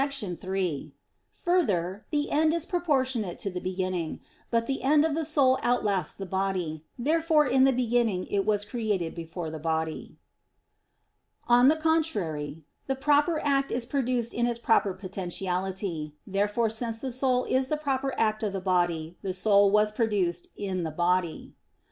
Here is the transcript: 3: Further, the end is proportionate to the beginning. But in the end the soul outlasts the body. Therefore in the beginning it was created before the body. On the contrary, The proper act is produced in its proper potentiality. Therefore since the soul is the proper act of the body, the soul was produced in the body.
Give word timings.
3: 0.11 0.95
Further, 1.43 2.07
the 2.09 2.31
end 2.31 2.55
is 2.55 2.65
proportionate 2.65 3.37
to 3.37 3.51
the 3.51 3.59
beginning. 3.59 4.19
But 4.49 4.67
in 4.67 4.73
the 4.73 4.81
end 4.81 5.03
the 5.15 5.23
soul 5.23 5.59
outlasts 5.61 6.15
the 6.15 6.25
body. 6.25 6.83
Therefore 6.97 7.45
in 7.45 7.65
the 7.65 7.71
beginning 7.71 8.25
it 8.25 8.43
was 8.43 8.65
created 8.65 9.13
before 9.13 9.51
the 9.51 9.59
body. 9.59 10.17
On 11.47 11.67
the 11.67 11.75
contrary, 11.75 12.65
The 12.87 12.95
proper 12.95 13.39
act 13.45 13.71
is 13.71 13.85
produced 13.85 14.33
in 14.33 14.47
its 14.47 14.57
proper 14.57 14.95
potentiality. 14.95 16.15
Therefore 16.25 16.71
since 16.71 16.97
the 16.97 17.11
soul 17.11 17.43
is 17.43 17.67
the 17.67 17.77
proper 17.77 18.19
act 18.19 18.41
of 18.41 18.53
the 18.53 18.59
body, 18.59 19.19
the 19.21 19.33
soul 19.35 19.69
was 19.69 19.91
produced 19.91 20.47
in 20.55 20.81
the 20.81 20.89
body. 20.89 21.53